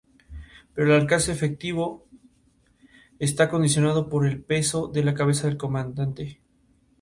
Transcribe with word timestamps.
Pero 0.73 0.87
el 0.95 1.01
alcance 1.01 1.31
efectivo 1.31 2.07
esta 3.19 3.51
condicionado 3.51 4.09
por 4.09 4.25
el 4.25 4.41
peso 4.43 4.87
de 4.87 5.03
la 5.03 5.13
cabeza 5.13 5.47
de 5.47 5.57
combate. 5.57 6.41